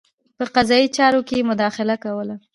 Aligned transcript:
په 0.37 0.45
قضايي 0.55 0.87
چارو 0.97 1.21
کې 1.27 1.35
یې 1.39 1.47
مداخله 1.51 1.95
کوله. 2.03 2.35